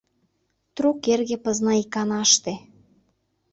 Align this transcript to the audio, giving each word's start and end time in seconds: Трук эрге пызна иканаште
Трук 0.75 0.99
эрге 1.13 1.37
пызна 1.43 1.73
иканаште 1.83 2.53